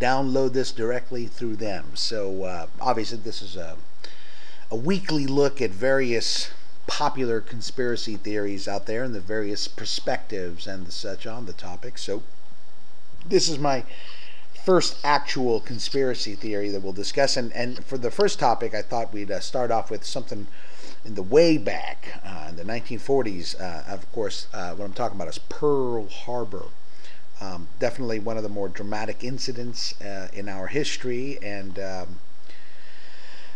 [0.00, 1.92] download this directly through them.
[1.94, 3.76] So uh, obviously, this is a,
[4.72, 6.50] a weekly look at various
[6.88, 11.96] popular conspiracy theories out there and the various perspectives and the such on the topic.
[11.96, 12.24] So
[13.26, 13.84] this is my
[14.64, 17.36] first actual conspiracy theory that we'll discuss.
[17.36, 20.46] And, and for the first topic, I thought we'd uh, start off with something
[21.04, 23.60] in the way back uh, in the 1940s.
[23.60, 26.66] Uh, of course, uh, what I'm talking about is Pearl Harbor.
[27.40, 32.20] Um, definitely one of the more dramatic incidents uh, in our history, and um,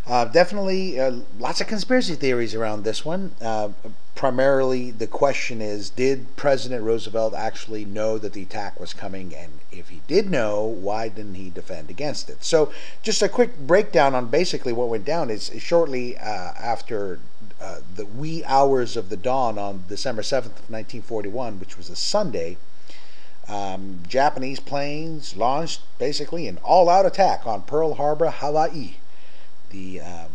[0.08, 3.32] uh, definitely uh, lots of conspiracy theories around this one.
[3.40, 3.70] Uh,
[4.14, 9.34] primarily, the question is Did President Roosevelt actually know that the attack was coming?
[9.34, 12.44] And if he did know, why didn't he defend against it?
[12.44, 17.18] So, just a quick breakdown on basically what went down is shortly uh, after
[17.60, 22.58] uh, the wee hours of the dawn on December 7th, 1941, which was a Sunday.
[23.48, 28.96] Um, Japanese planes launched basically an all out attack on Pearl Harbor, Hawaii
[29.76, 30.30] the um,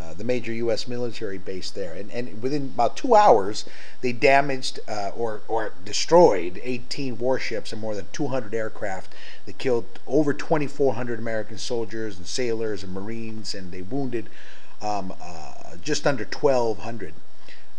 [0.00, 0.88] uh, the major U.S.
[0.88, 3.66] military base there, and, and within about two hours,
[4.00, 9.12] they damaged uh, or or destroyed 18 warships and more than 200 aircraft.
[9.44, 14.28] They killed over 2,400 American soldiers and sailors and Marines, and they wounded
[14.80, 17.14] um, uh, just under 1,200.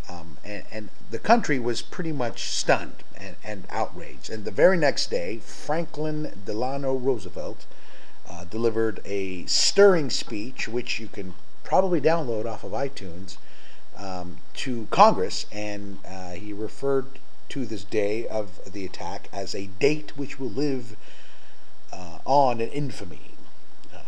[0.07, 4.29] Um, and, and, the country was pretty much stunned and, and, outraged.
[4.29, 7.65] And the very next day, Franklin Delano Roosevelt
[8.29, 13.37] uh, delivered a stirring speech, which you can probably download off of iTunes,
[13.97, 17.05] um, to Congress, and uh, he referred
[17.49, 20.95] to this day of the attack as a date which will live
[21.91, 23.31] uh, on in infamy.
[23.93, 24.01] Um,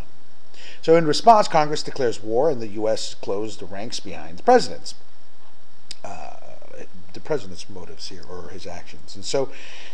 [0.82, 3.14] so, in response, Congress declares war, and the U.S.
[3.14, 4.96] closed the ranks behind the presidents.
[6.04, 6.36] Uh,
[7.14, 9.16] the president's motives here or his actions.
[9.16, 9.50] And so,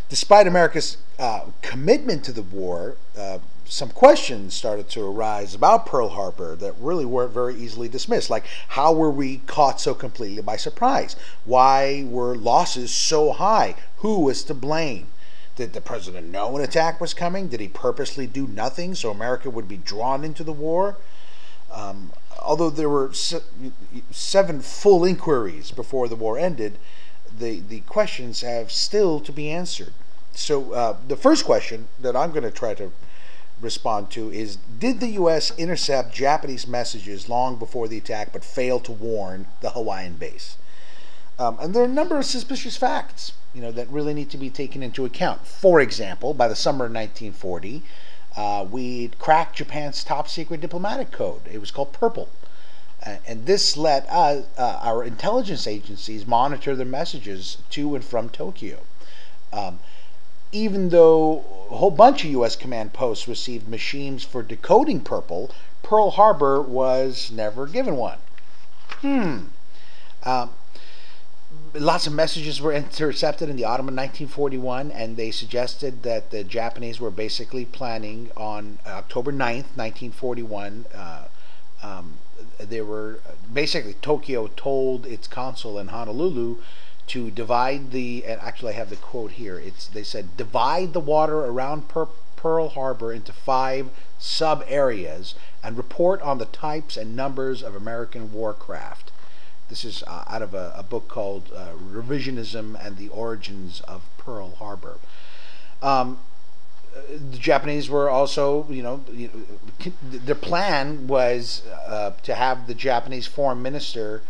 [0.10, 3.40] despite America's uh, commitment to the war, uh,
[3.72, 8.30] some questions started to arise about Pearl Harbor that really weren't very easily dismissed.
[8.30, 11.16] Like, how were we caught so completely by surprise?
[11.46, 13.76] Why were losses so high?
[14.00, 15.08] Who was to blame?
[15.56, 17.48] Did the president know an attack was coming?
[17.48, 20.98] Did he purposely do nothing so America would be drawn into the war?
[21.72, 22.12] Um,
[22.42, 23.40] although there were se-
[24.12, 26.78] seven full inquiries before the war ended,
[27.40, 29.94] the, the questions have still to be answered.
[30.34, 32.92] So, uh, the first question that I'm going to try to
[33.62, 35.52] respond to is Did the U.S.
[35.58, 40.58] intercept Japanese messages long before the attack but fail to warn the Hawaiian base?
[41.40, 44.38] Um, and there are a number of suspicious facts you know, that really need to
[44.38, 45.46] be taken into account.
[45.46, 47.84] For example, by the summer of 1940,
[48.36, 51.42] uh, we'd cracked Japan's top secret diplomatic code.
[51.52, 52.30] It was called Purple.
[53.06, 58.82] Uh, and this let uh, our intelligence agencies monitor their messages to and from Tokyo.
[59.52, 59.80] Um,
[60.52, 62.56] even though a whole bunch of U.S.
[62.56, 65.52] command posts received machines for decoding purple,
[65.84, 68.20] Pearl Harbor was never given one.
[69.00, 69.38] Hmm.
[70.24, 70.52] Um,
[71.74, 76.44] lots of messages were intercepted in the autumn of 1941, and they suggested that the
[76.44, 80.86] Japanese were basically planning on October 9th, 1941.
[80.94, 81.28] Uh,
[81.82, 82.16] um,
[82.60, 83.20] they were
[83.52, 86.58] basically Tokyo told its consul in Honolulu
[87.12, 89.60] to divide the and actually I have the quote here.
[89.60, 92.08] It's they said divide the water around per,
[92.38, 98.32] Pearl Harbor into five sub areas and report on the types and numbers of American
[98.32, 99.12] warcraft.
[99.68, 104.04] This is uh, out of a, a book called uh, Revisionism and the Origins of
[104.18, 104.98] Pearl Harbor.
[105.82, 106.20] Um,
[107.32, 109.04] the Japanese were also, you know,
[110.02, 114.22] their plan was uh, to have the Japanese foreign minister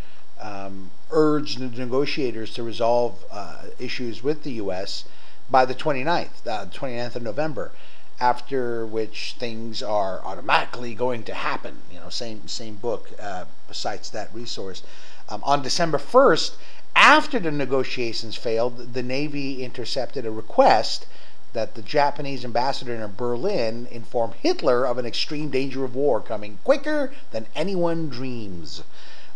[0.41, 5.05] um, urged the negotiators to resolve uh, issues with the U.S.
[5.49, 7.71] by the 29th, uh, 29th of November,
[8.19, 11.79] after which things are automatically going to happen.
[11.91, 14.83] You know, same same book uh, cites that resource.
[15.29, 16.55] Um, on December 1st,
[16.95, 21.05] after the negotiations failed, the Navy intercepted a request
[21.53, 26.59] that the Japanese ambassador in Berlin inform Hitler of an extreme danger of war coming
[26.63, 28.83] quicker than anyone dreams.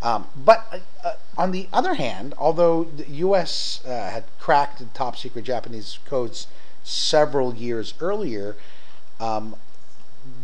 [0.05, 3.81] Um, but uh, uh, on the other hand, although the U.S.
[3.83, 6.45] Uh, had cracked the top secret Japanese codes
[6.83, 8.55] several years earlier,
[9.19, 9.55] um,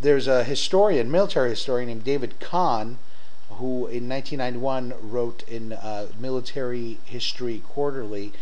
[0.00, 2.98] there's a historian, military historian named David Kahn,
[3.50, 8.32] who in 1991 wrote in uh, Military History Quarterly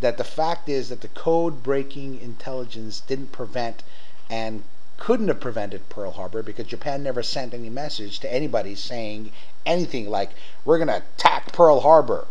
[0.00, 3.82] that the fact is that the code breaking intelligence didn't prevent
[4.28, 4.62] and
[4.98, 9.30] couldn't have prevented Pearl Harbor because Japan never sent any message to anybody saying
[9.64, 10.30] anything like,
[10.64, 12.26] we're going to attack Pearl Harbor.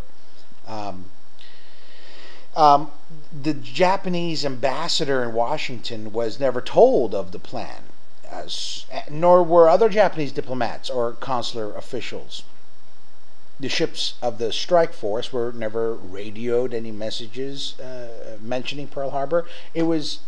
[0.68, 1.06] Um,
[2.56, 2.92] um,
[3.32, 7.84] the Japanese ambassador in Washington was never told of the plan,
[8.30, 12.44] as, nor were other Japanese diplomats or consular officials.
[13.60, 19.46] The ships of the strike force were never radioed any messages uh, mentioning Pearl Harbor.
[19.74, 20.20] It was,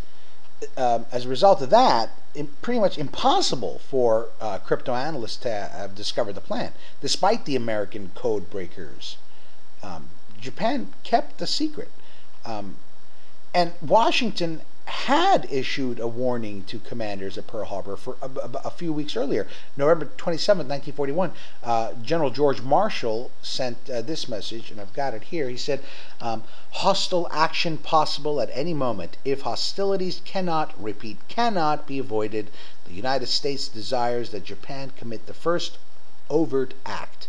[0.76, 2.12] uh, as a result of that,
[2.62, 8.12] pretty much impossible for uh, crypto analysts to have discovered the plan, despite the American
[8.16, 9.18] code breakers.
[9.84, 10.10] Um,
[10.40, 11.92] Japan kept the secret.
[12.46, 12.78] Um,
[13.54, 18.70] and Washington had issued a warning to commanders at Pearl Harbor for a, a, a
[18.70, 19.46] few weeks earlier,
[19.76, 21.32] November 27, 1941.
[21.64, 25.50] Uh, General George Marshall sent uh, this message, and I've got it here.
[25.50, 25.82] He said,
[26.22, 29.18] um, Hostile action possible at any moment.
[29.26, 32.50] If hostilities cannot, repeat, cannot be avoided,
[32.86, 35.78] the United States desires that Japan commit the first
[36.30, 37.28] overt act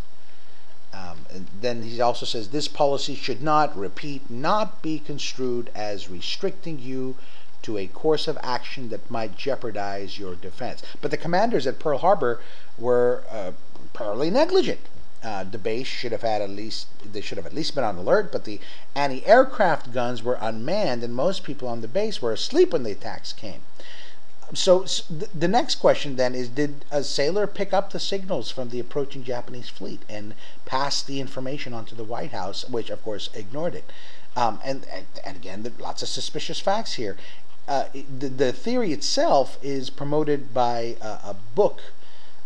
[0.93, 6.09] um, and then he also says this policy should not, repeat, not be construed as
[6.09, 7.15] restricting you
[7.63, 10.83] to a course of action that might jeopardize your defense.
[11.01, 12.41] But the commanders at Pearl Harbor
[12.77, 13.53] were uh,
[13.95, 14.81] fairly negligent.
[15.23, 17.97] Uh, the base should have had at least they should have at least been on
[17.97, 18.61] alert, but the
[18.95, 23.33] anti-aircraft guns were unmanned, and most people on the base were asleep when the attacks
[23.33, 23.63] came
[24.55, 28.71] so, so the next question then is did a sailor pick up the signals from
[28.71, 30.35] the approaching Japanese fleet and
[30.65, 33.85] pass the information onto the White House, which of course ignored it?
[34.37, 37.17] Um, and, and, and again, lots of suspicious facts here.
[37.69, 41.81] Uh, the, the theory itself is promoted by a book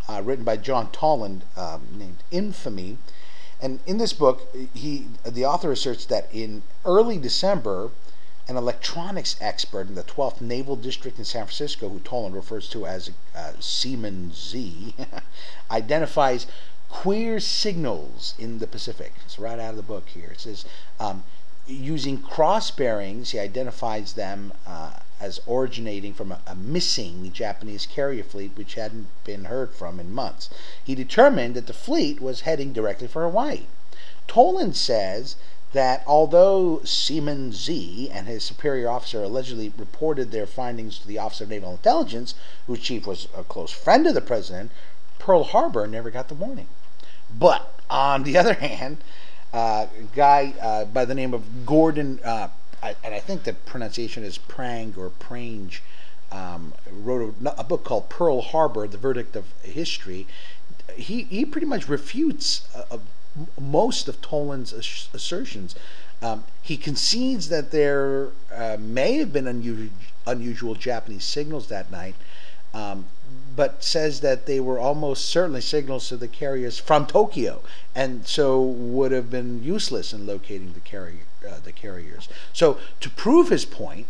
[0.08, 2.98] uh, written by John Toland um, named Infamy.
[3.60, 7.90] And in this book, he the author asserts that in early December,
[8.48, 12.86] an electronics expert in the 12th Naval District in San Francisco, who Toland refers to
[12.86, 14.94] as uh, Seaman Z,
[15.70, 16.46] identifies
[16.88, 19.12] queer signals in the Pacific.
[19.24, 20.30] It's right out of the book here.
[20.32, 20.64] It says,
[20.98, 21.22] um,
[21.66, 28.24] using cross bearings, he identifies them uh, as originating from a, a, missing Japanese carrier
[28.24, 30.50] fleet which hadn't been heard from in months.
[30.84, 33.66] He determined that the fleet was heading directly for Hawaii.
[34.26, 35.36] Toland says
[35.72, 41.40] that although Seaman Z and his superior officer allegedly reported their findings to the Office
[41.40, 42.34] of Naval Intelligence,
[42.66, 44.72] whose chief was a close friend of the president,
[45.18, 46.68] Pearl Harbor never got the warning.
[47.38, 48.98] But on the other hand,
[49.52, 52.48] uh, a guy uh, by the name of Gordon, uh,
[52.82, 55.82] And I think the pronunciation is Prang or Prange,
[56.32, 60.26] um, wrote a, a, book called Pearl Harbor: The Verdict of History.
[60.96, 62.98] He he pretty much refutes a
[63.60, 65.74] most of Toland's assertions.
[66.20, 69.90] Um, he concedes that there uh, may have been unusual,
[70.26, 72.14] unusual Japanese signals that night,
[72.74, 73.06] um,
[73.54, 77.60] but says that they were almost certainly signals to the carriers from Tokyo,
[77.94, 82.28] and so would have been useless in locating the carrier uh, the carriers.
[82.52, 84.06] So to prove his point,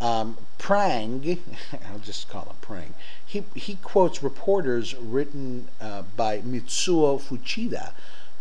[0.00, 1.38] um, Prang,
[1.92, 2.94] I'll just call him Prang.
[3.24, 7.92] He he quotes reporters written uh, by Mitsuo Fuchida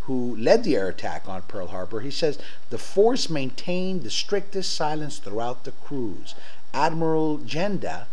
[0.05, 2.37] who led the air attack on Pearl Harbor, he says
[2.69, 6.35] the force maintained the strictest silence throughout the cruise.
[6.75, 8.05] Admiral Genda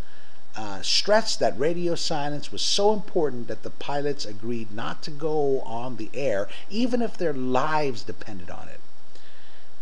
[0.55, 5.61] uh, stressed that radio silence was so important that the pilots agreed not to go
[5.61, 8.79] on the air, even if their lives depended on it.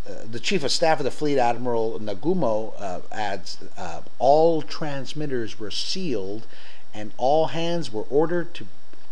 [0.09, 5.59] Uh, the chief of staff of the fleet, Admiral Nagumo, uh, adds uh, all transmitters
[5.59, 6.47] were sealed
[6.93, 8.65] and all hands were ordered to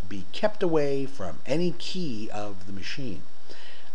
[0.07, 3.21] be kept away from any key of the machine.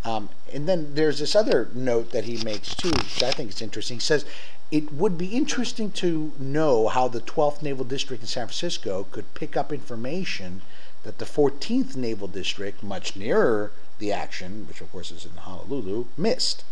[0.04, 3.62] Um, and then there's this other note that he makes too, which I think is
[3.62, 3.96] interesting.
[3.96, 4.24] He says,
[4.70, 9.32] it would be interesting to know how the 12th Naval District in San Francisco could
[9.34, 10.62] pick up information
[11.04, 16.06] that the 14th Naval District, much nearer the action, which of course is in Honolulu,
[16.16, 16.64] missed.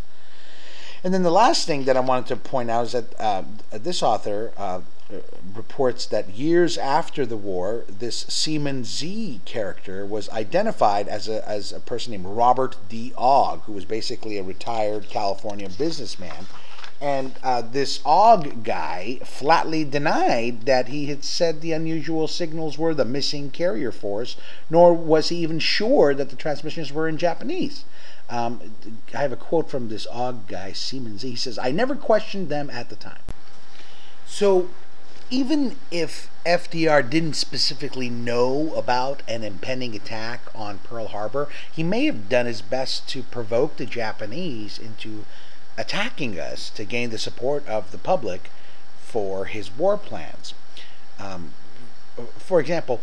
[1.04, 4.02] And then the last thing that I wanted to point out is that uh, this
[4.02, 4.80] author uh,
[5.54, 11.72] reports that years after the war, this Seaman Z character was identified as a, as
[11.72, 13.12] a person named Robert D.
[13.16, 16.46] Ogg, who was basically a retired California businessman.
[17.02, 22.94] And uh, this Ogg guy flatly denied that he had said the unusual signals were
[22.94, 24.36] the missing carrier force,
[24.70, 27.84] nor was he even sure that the transmissions were in Japanese.
[28.30, 28.60] Um,
[29.12, 31.22] I have a quote from this Ogg guy, Siemens.
[31.22, 33.18] He says, I never questioned them at the time.
[34.24, 34.70] So
[35.28, 42.06] even if FDR didn't specifically know about an impending attack on Pearl Harbor, he may
[42.06, 45.24] have done his best to provoke the Japanese into
[45.76, 48.50] attacking us to gain the support of the public
[49.00, 50.54] for his war plans.
[51.18, 51.52] Um,
[52.38, 53.00] for example,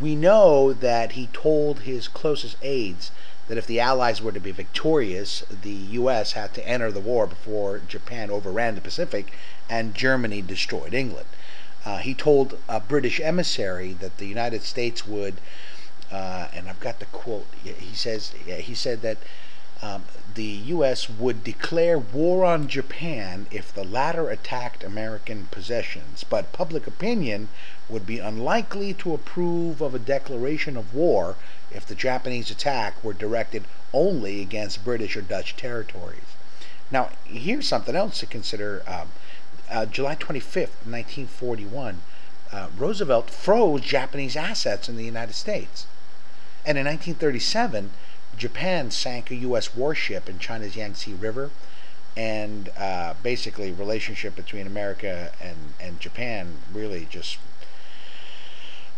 [0.00, 3.10] we know that he told his closest aides
[3.48, 6.32] that if the Allies were to be victorious, the U.S.
[6.32, 9.32] had to enter the war before Japan overran the Pacific
[9.68, 11.26] and Germany destroyed England.
[11.84, 15.40] Uh, he told a British emissary that the United States would,
[16.12, 17.46] uh, and I've got the quote.
[17.64, 19.16] He says he said that
[19.82, 21.08] um, the U.S.
[21.08, 27.48] would declare war on Japan if the latter attacked American possessions, but public opinion
[27.88, 31.36] would be unlikely to approve of a declaration of war
[31.70, 36.36] if the Japanese attack were directed only against British or Dutch territories.
[36.90, 38.82] Now, here's something else to consider.
[38.86, 39.08] Um,
[39.70, 42.00] uh, July 25th, 1941,
[42.52, 45.86] uh, Roosevelt froze Japanese assets in the United States.
[46.66, 47.90] And in 1937,
[48.40, 49.76] Japan sank a U.S.
[49.76, 51.50] warship in China's Yangtze River,
[52.16, 57.36] and uh, basically, relationship between America and, and Japan really just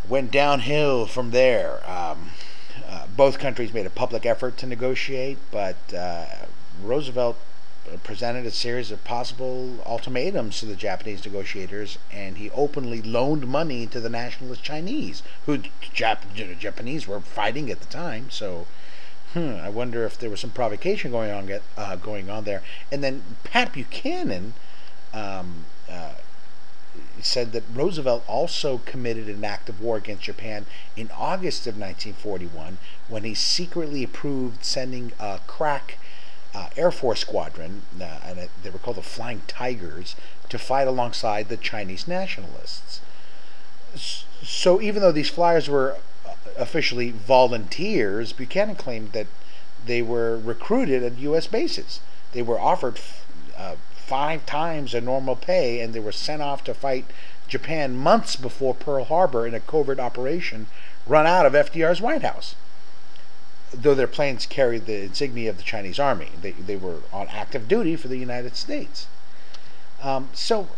[0.09, 1.81] went downhill from there.
[1.91, 2.31] Um,
[2.89, 6.27] uh, both countries made a public effort to negotiate, but uh,
[6.81, 7.37] Roosevelt
[8.05, 13.89] presented a series of possible ultimatums to the Japanese negotiators, and he openly loaned money
[13.89, 18.31] to the nationalist Chinese, who Jap- Japanese were fighting at the time.
[18.31, 18.69] So,
[19.35, 22.62] hmm, I wonder if there was some provocation going on get, uh, going on there.
[22.91, 24.55] And then Pat Buchanan
[25.12, 26.15] um, uh,
[27.21, 32.79] said that Roosevelt also committed an act of war against Japan in August of 1941
[33.09, 35.99] when he secretly approved sending a crack
[36.55, 40.15] uh, Air Force Squadron, uh, and they were called the Flying Tigers,
[40.49, 43.01] to fight alongside the Chinese nationalists.
[44.43, 45.97] So even though these flyers were
[46.57, 49.27] officially volunteers, Buchanan claimed that
[49.85, 51.47] they were recruited at U.S.
[51.47, 52.01] bases.
[52.33, 53.01] They were offered
[53.57, 57.07] uh, five times their normal pay, and they were sent off to fight
[57.49, 60.67] Japan months before Pearl Harbor in a covert operation
[61.07, 62.55] run out of FDR's White House
[63.75, 66.29] though their planes carried the insignia of the Chinese army.
[66.41, 69.07] They, they were on active duty for the United States.
[70.03, 70.69] Um, so,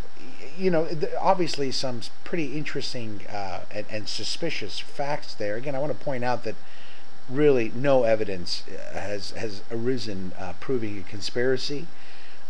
[0.58, 0.88] you know,
[1.20, 5.56] obviously some pretty interesting uh, and, and, suspicious facts there.
[5.56, 6.54] Again, I want to point out that
[7.28, 11.87] really no evidence uh, has, has arisen uh, proving a conspiracy.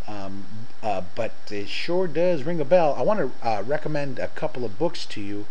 [0.06, 0.44] Um,
[0.82, 2.94] uh, but it sure does ring a bell.
[2.99, 5.46] I want to uh, recommend a couple of books to you.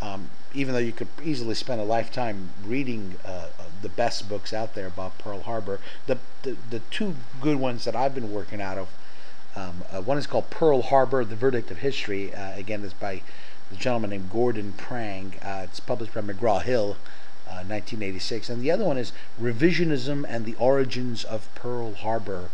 [0.00, 3.46] Um, even though you could easily spend a lifetime reading uh,
[3.82, 7.96] the best books out there about Pearl Harbor, the, the, the two good ones that
[7.96, 8.88] I've been working out of,
[9.56, 12.34] um, uh, one is called Pearl Harbor: The Verdict of History.
[12.34, 13.22] Uh, again, it's by
[13.72, 15.34] a gentleman named Gordon Prang.
[15.42, 16.96] Uh, it's published by McGraw Hill.
[17.48, 22.50] 1986, uh, and the other one is Revisionism and the Origins of Pearl Harbor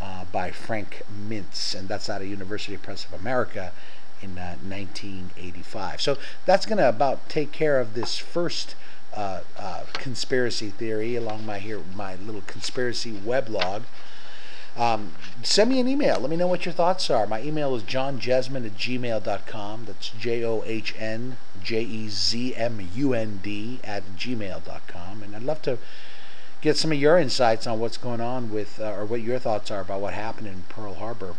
[0.00, 3.72] uh, by Frank Mintz, and that's out of University Press of America
[4.22, 6.00] in uh, 1985.
[6.00, 8.74] So that's going to about take care of this first
[9.14, 13.82] uh, uh, conspiracy theory along my here my little conspiracy weblog.
[14.76, 15.12] Um,
[15.42, 16.18] send me an email.
[16.18, 17.26] Let me know what your thoughts are.
[17.26, 19.84] My email is johnjezmund at gmail.com.
[19.84, 25.22] That's J O H N J E Z M U N D at gmail.com.
[25.22, 25.78] And I'd love to
[26.60, 29.70] get some of your insights on what's going on with, uh, or what your thoughts
[29.70, 31.34] are about what happened in Pearl Harbor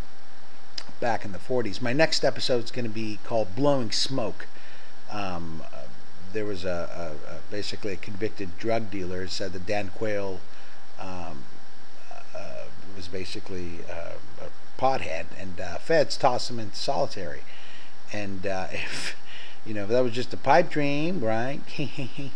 [1.00, 1.82] back in the 40s.
[1.82, 4.48] My next episode is going to be called Blowing Smoke.
[5.12, 5.62] Um,
[6.32, 10.40] there was a, a, a, basically a convicted drug dealer said that Dan Quayle
[11.00, 11.44] um,
[12.96, 17.42] was basically uh, a pothead, and uh, feds toss him into solitary.
[18.12, 19.16] And uh, if
[19.66, 21.62] you know if that was just a pipe dream, right?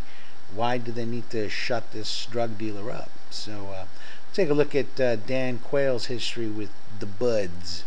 [0.55, 3.11] Why do they need to shut this drug dealer up?
[3.29, 3.85] So uh,
[4.33, 7.83] take a look at uh, Dan Quayle's history with the Buds.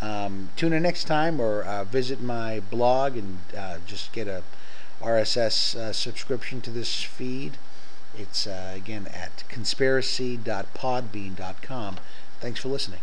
[0.00, 4.42] Um, tune in next time or uh, visit my blog and uh, just get a
[5.02, 7.56] RSS uh, subscription to this feed.
[8.18, 11.96] It's uh, again at conspiracy.podbean.com.
[12.40, 13.00] Thanks for listening.